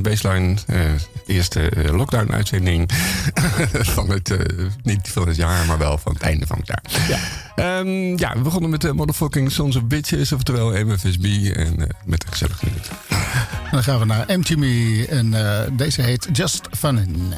[0.00, 0.56] baseline.
[0.66, 0.80] Uh,
[1.26, 2.90] eerste uh, lockdown-uitzending
[3.96, 4.38] van het, uh,
[4.82, 6.82] niet van het jaar, maar wel van het einde van het jaar.
[7.56, 12.22] Ja, um, ja we begonnen met de Motherfucking Sons of Bitches, oftewel MFSB, en met
[12.22, 12.90] een gezellig minuut.
[13.70, 15.34] Dan gaan we naar MTV en
[15.76, 17.34] deze heet Just Fun.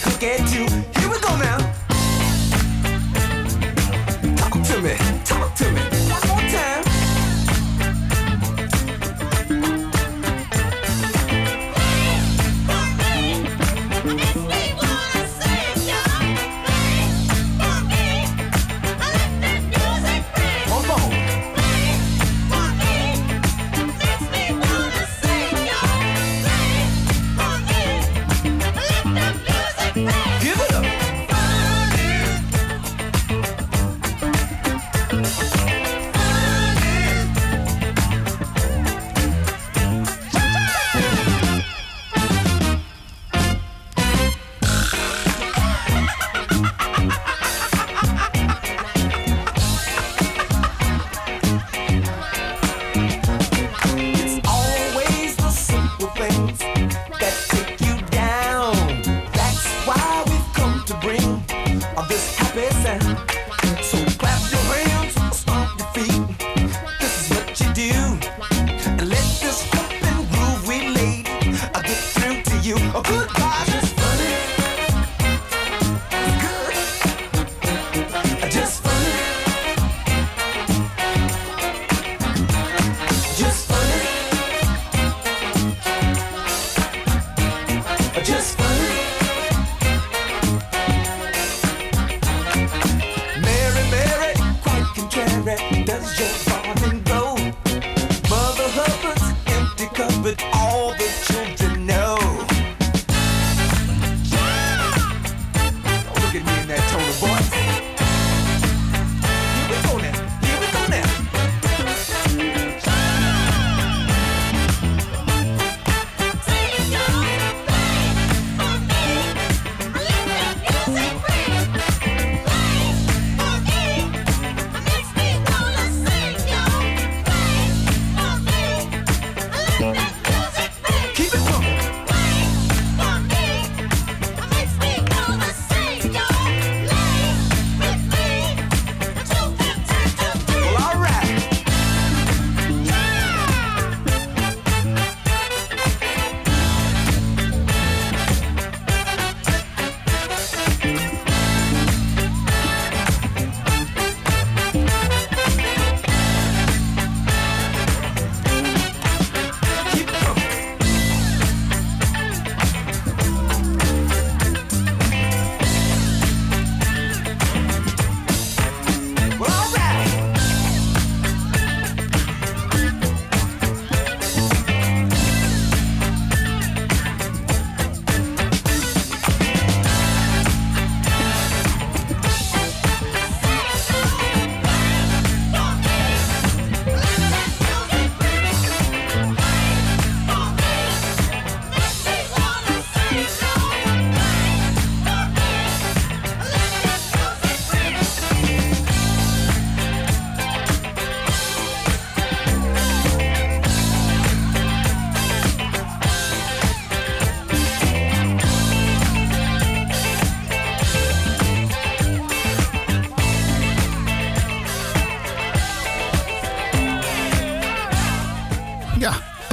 [0.00, 0.71] could get you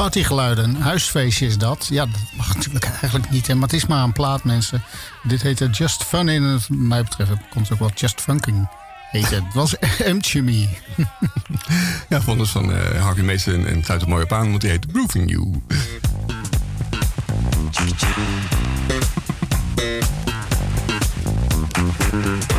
[0.10, 0.76] partygeluiden.
[0.76, 1.88] Huisfeestje is dat.
[1.90, 3.48] Ja, dat mag natuurlijk eigenlijk niet.
[3.48, 4.84] Hè, maar het is maar een plaat, mensen.
[5.24, 6.30] Dit heette Just Fun.
[6.30, 8.70] En wat mij betreft komt het ook wel Just Funking.
[9.12, 9.44] Heet het.
[9.54, 9.76] was
[10.16, 10.20] M.
[12.10, 15.30] ja, vonders van uh, Harvey Mason en het mooi op aan, want die heet Grooving
[15.30, 15.62] You.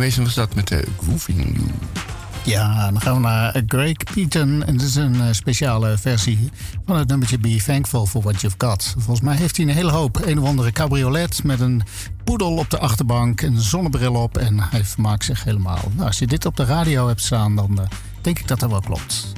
[0.00, 1.68] Mason was dat met de Grooving You.
[2.44, 4.64] Ja, dan gaan we naar Greg Peaton.
[4.64, 6.50] En dit is een speciale versie
[6.86, 8.94] van het nummertje Be Thankful for What You've Got.
[8.98, 10.26] Volgens mij heeft hij een hele hoop.
[10.26, 11.82] Een of andere cabriolet met een
[12.24, 14.38] poedel op de achterbank, een zonnebril op.
[14.38, 15.90] En hij vermaakt zich helemaal.
[15.92, 17.88] Nou, als je dit op de radio hebt staan, dan
[18.20, 19.32] denk ik dat dat wel klopt.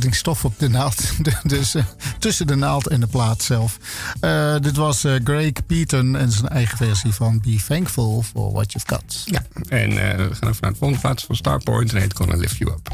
[0.00, 1.12] Ook alweer ladingstof op de naald.
[1.42, 1.84] Dus uh,
[2.18, 3.78] tussen de naald en de plaat zelf.
[4.20, 8.72] Uh, dit was uh, Greg Peterson en zijn eigen versie van Be Thankful for What
[8.72, 9.22] You've Got.
[9.24, 12.56] Ja, en we gaan even naar de volgende plaats van Starpoint en heet Gonna Lift
[12.56, 12.89] You Up.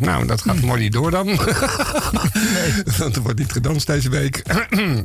[0.10, 1.26] Nou, dat gaat mooi niet door dan.
[2.54, 2.82] nee.
[2.98, 4.42] Want er wordt niet gedanst deze week.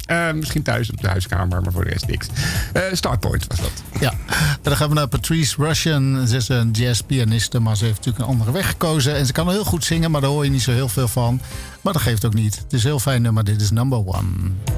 [0.08, 2.28] uh, misschien thuis op de huiskamer, maar voor de rest niks.
[2.74, 3.84] Uh, Starpoint was dat.
[4.00, 4.14] Ja,
[4.62, 6.28] dan gaan we naar Patrice Russian.
[6.28, 9.16] Ze is een jazzpianiste, maar ze heeft natuurlijk een andere weg gekozen.
[9.16, 11.42] En ze kan heel goed zingen, maar daar hoor je niet zo heel veel van.
[11.82, 12.56] Maar dat geeft ook niet.
[12.56, 13.44] Het is een heel fijn nummer.
[13.44, 14.75] Dit is number one.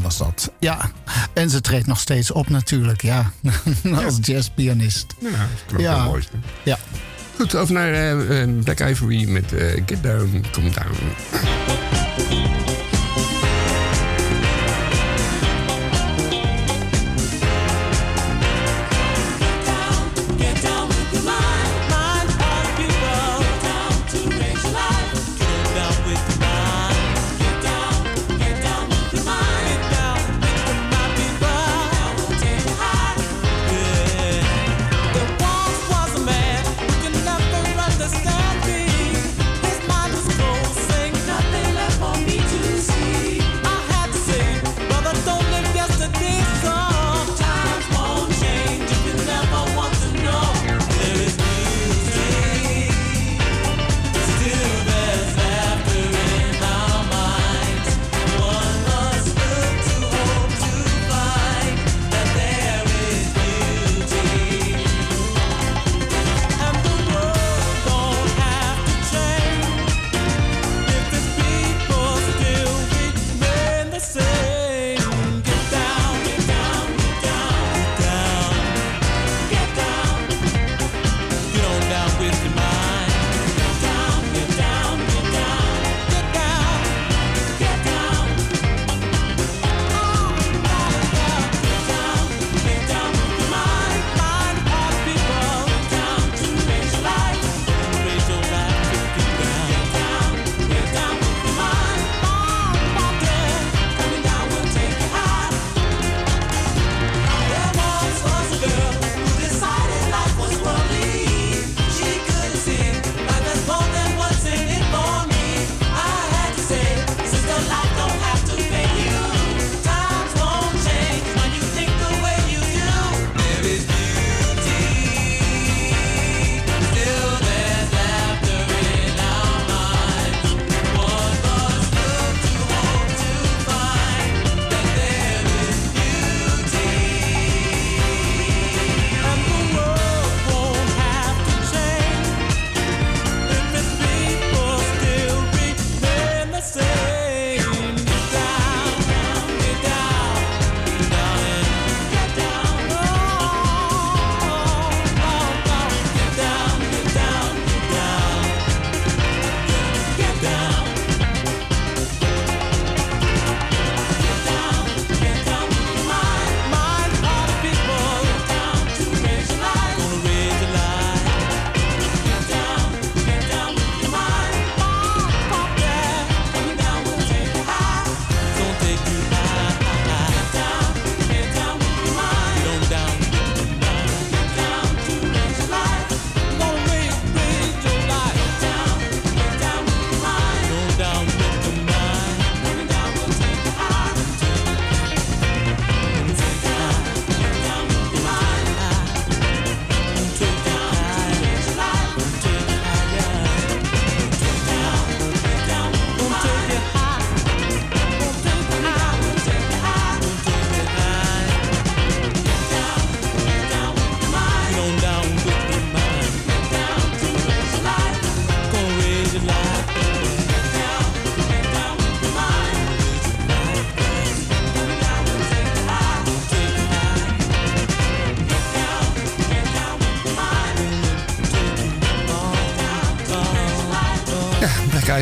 [0.00, 0.52] Was dat.
[0.58, 0.90] Ja,
[1.32, 3.32] en ze treedt nog steeds op natuurlijk, ja.
[4.04, 5.06] Als jazzpianist.
[5.18, 5.30] Ja,
[5.66, 6.04] dat is ja.
[6.04, 6.24] mooi.
[6.62, 6.78] Ja.
[7.36, 11.67] Goed, over naar uh, Black Ivory met uh, Get Down, Come Down.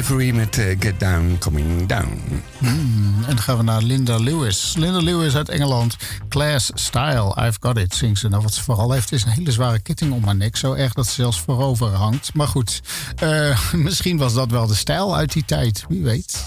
[0.07, 2.43] Ivory met uh, Get Down, Coming Down.
[2.59, 4.75] Mm, en dan gaan we naar Linda Lewis.
[4.77, 5.97] Linda Lewis uit Engeland.
[6.29, 8.29] Class Style, I've Got It, zingt ze.
[8.29, 10.57] Nou, wat ze vooral heeft is een hele zware ketting om haar nek.
[10.57, 12.35] Zo erg dat ze zelfs voorover hangt.
[12.35, 12.83] Maar goed,
[13.23, 15.85] uh, misschien was dat wel de stijl uit die tijd.
[15.89, 16.45] Wie weet.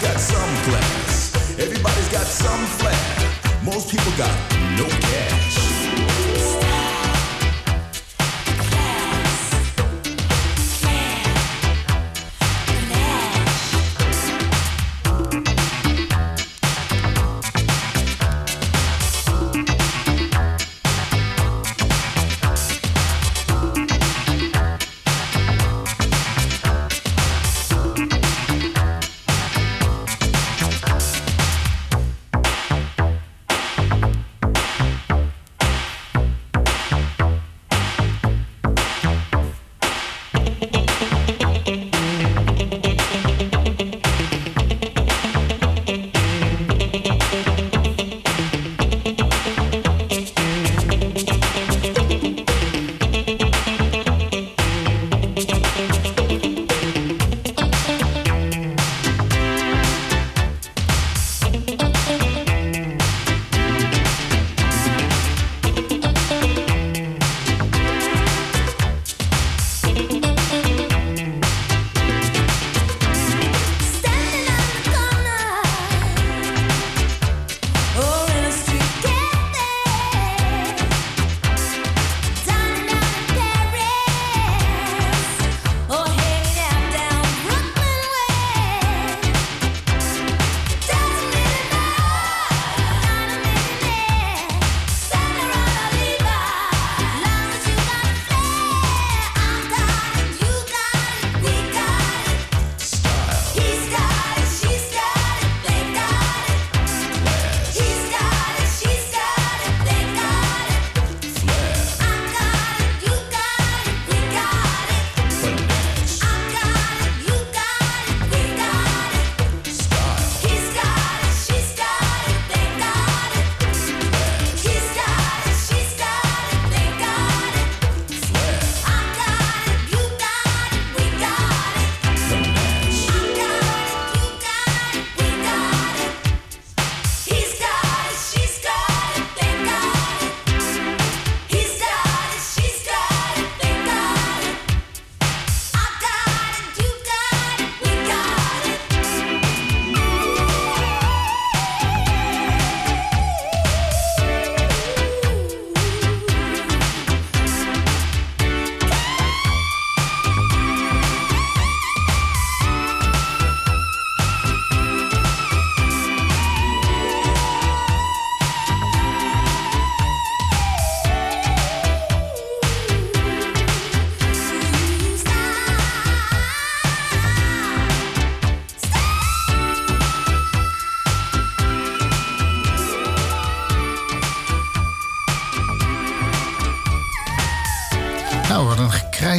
[0.00, 1.58] Got some class.
[1.58, 2.94] Everybody's got some flair.
[3.64, 4.34] Most people got
[4.78, 5.63] no cash.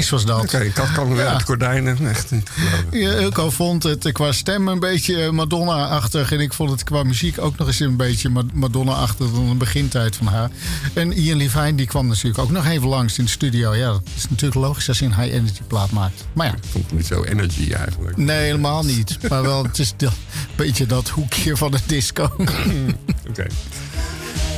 [0.09, 0.41] Was dat.
[0.41, 2.07] Oké, kat kan de gordijnen.
[2.09, 2.49] Echt niet.
[2.91, 6.31] Ja, Ilko vond het qua stem een beetje Madonna-achtig.
[6.31, 9.55] En ik vond het qua muziek ook nog eens een beetje Ma- Madonna-achtig dan de
[9.55, 10.49] begintijd van haar.
[10.93, 13.75] En Ian Levine die kwam natuurlijk ook nog even langs in de studio.
[13.75, 16.25] Ja, dat is natuurlijk logisch als je een high-energy plaat maakt.
[16.33, 18.17] Maar ja, Ik vond het niet zo energy eigenlijk.
[18.17, 19.17] nee, helemaal niet.
[19.29, 20.09] Maar wel, het is een
[20.55, 22.23] beetje dat hoekje van de disco.
[23.29, 23.45] Oké.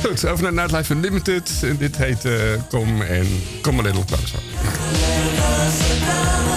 [0.04, 1.50] Goed, over naar Nightlife Unlimited.
[1.78, 2.32] Dit heet eh
[2.68, 3.26] Kom en
[3.62, 4.38] Kom a Little Closer.
[6.08, 6.47] love.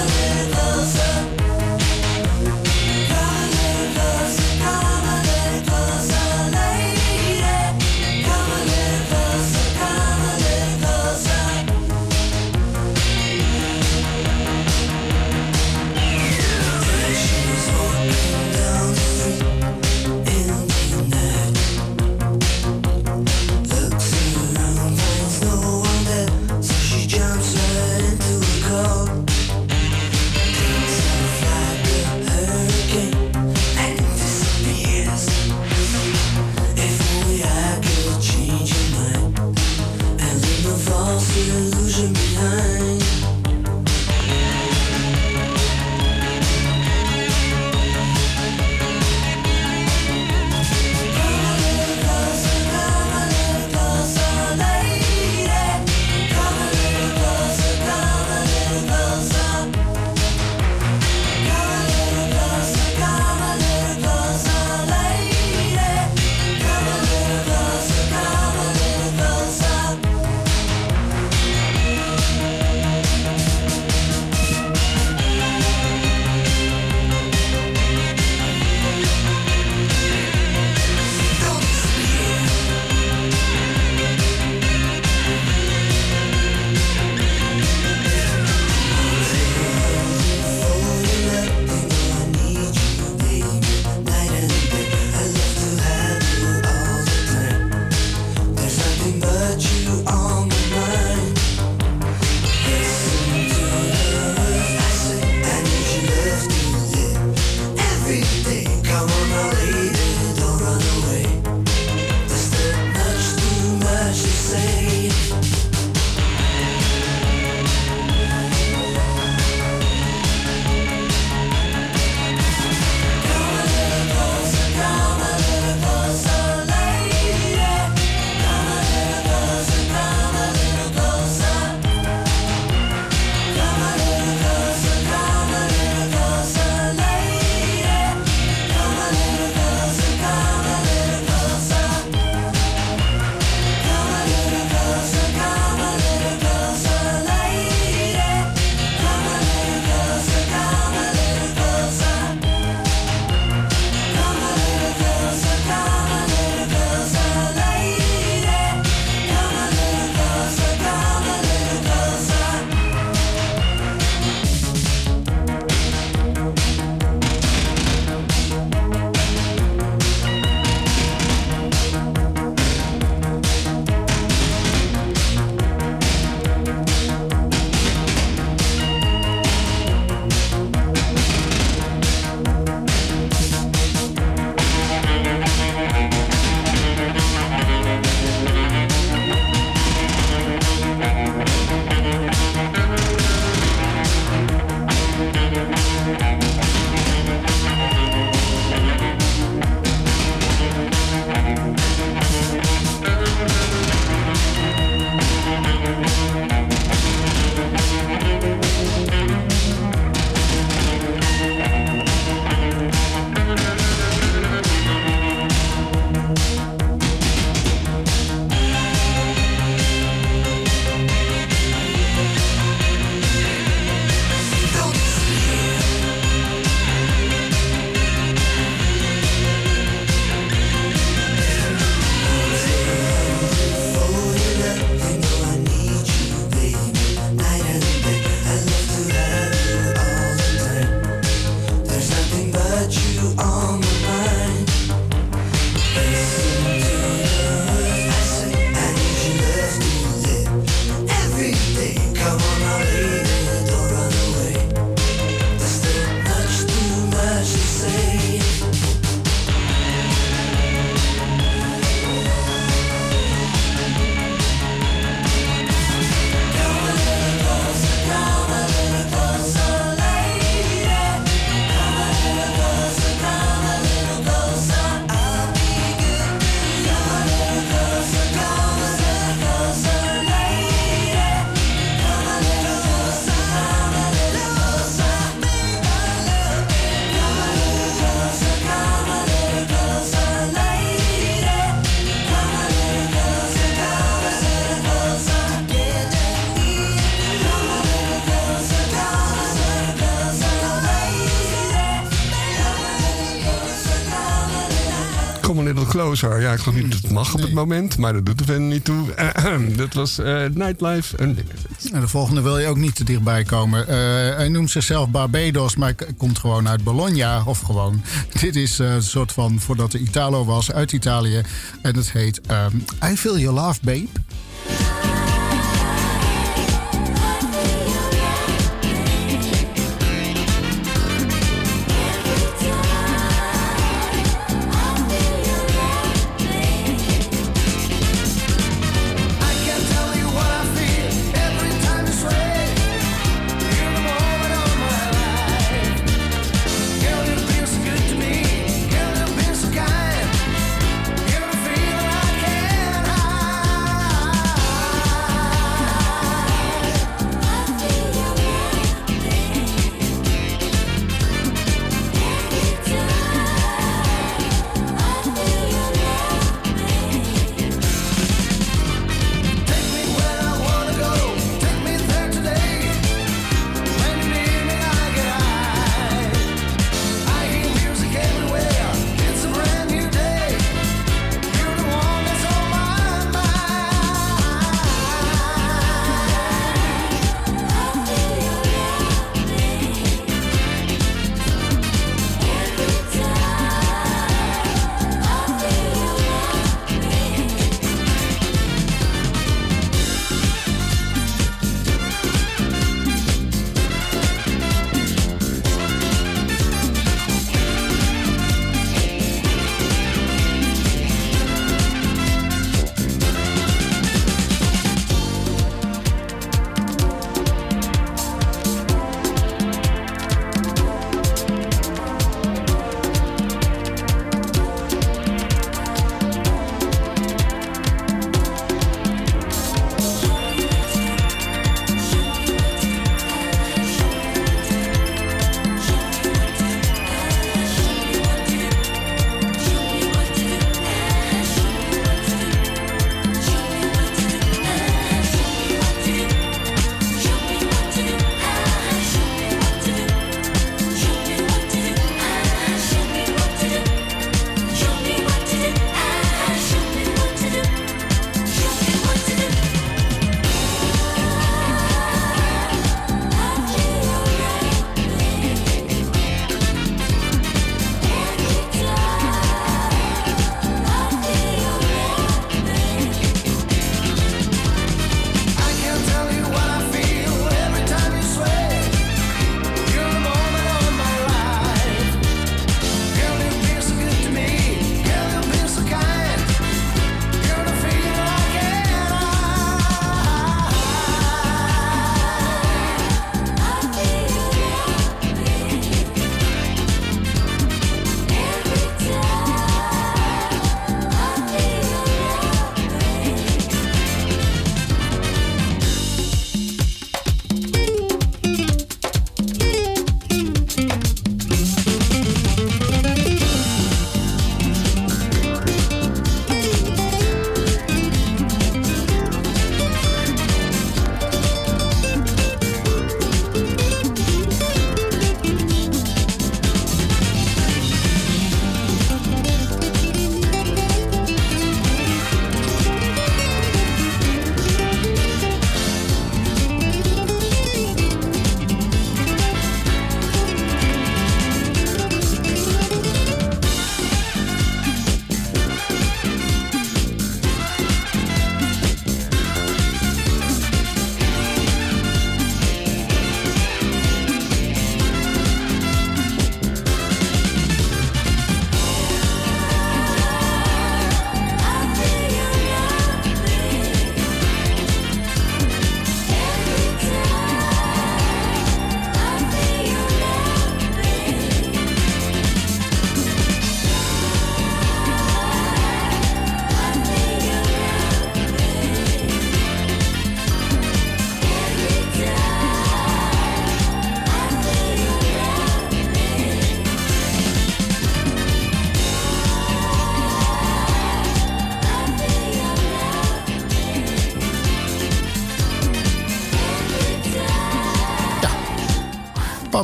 [306.12, 306.42] Closer.
[306.42, 308.64] Ja, ik geloof niet dat het mag op het moment, maar dat doet er verder
[308.64, 309.14] niet toe.
[309.76, 311.92] dat was eh, Nightlife Unlimited.
[311.94, 313.88] En de volgende wil je ook niet te dichtbij komen.
[313.88, 313.96] Eh,
[314.36, 317.44] hij noemt zichzelf Barbados, maar komt gewoon uit Bologna.
[317.46, 318.02] Of gewoon.
[318.42, 321.42] Dit is eh, een soort van, voordat de Italo was, uit Italië.
[321.82, 322.76] En het heet ehm,
[323.12, 324.08] I Feel Your Love, Babe.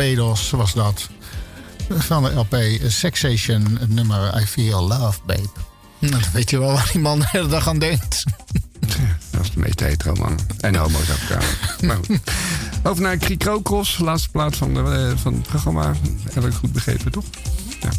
[0.00, 1.08] Barbados was dat.
[1.88, 5.48] van de LP Sexation, het nummer I Feel Love, Babe.
[5.98, 8.24] Nou, dan weet je wel waar die man de hele dag aan denkt.
[9.30, 10.38] Dat is de meeste hetero man.
[10.60, 11.42] En homo's ook.
[11.82, 12.18] Maar goed.
[12.82, 15.94] Over naar Krikrokros, laatste plaat van, de, eh, van het programma.
[16.32, 17.24] Heb ik goed begrepen, toch?
[17.80, 17.90] Ja.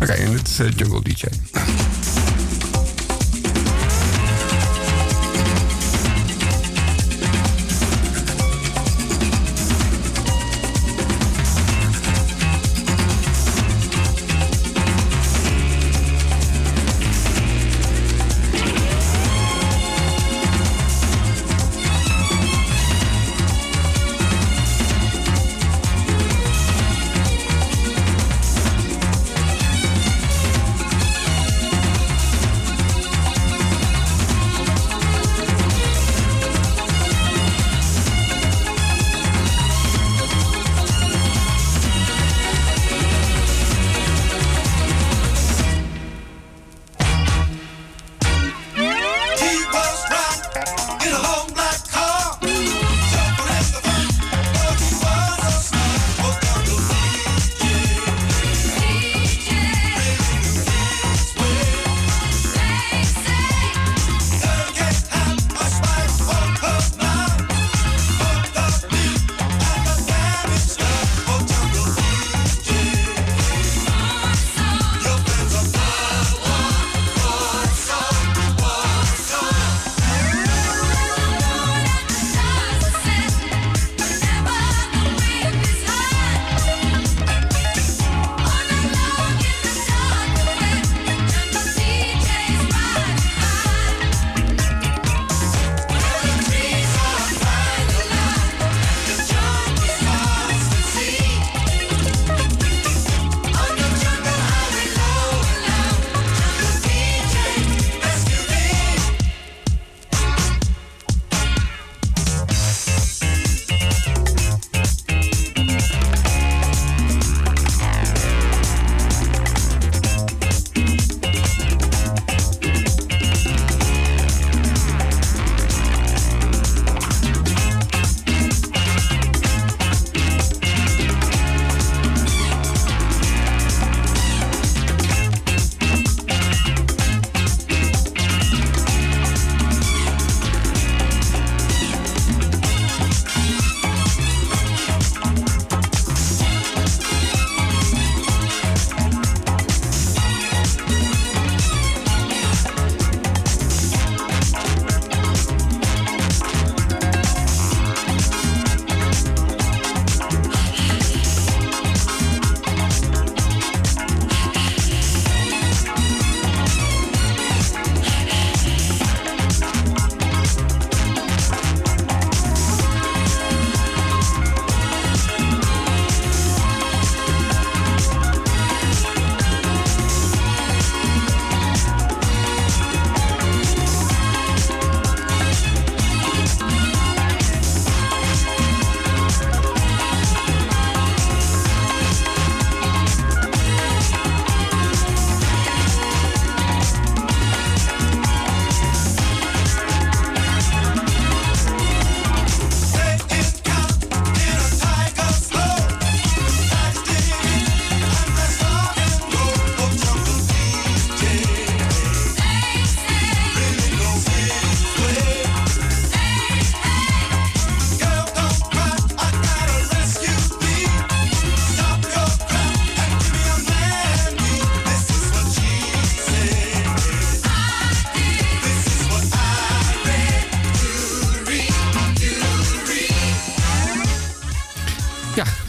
[0.00, 1.24] Oké, en dit is eh, Jungle DJ.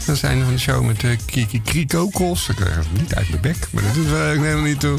[0.06, 2.48] We zijn van de show met uh, Kiki Krikokos.
[2.48, 4.98] Ik krijg het niet uit mijn bek, maar dat is eigenlijk helemaal niet toe.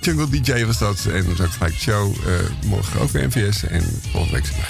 [0.00, 1.04] Jungle DJ was dat.
[1.04, 2.14] En dat is de show.
[2.26, 3.64] Eh, morgen ook bij NVS.
[3.64, 4.60] En volgende week zijn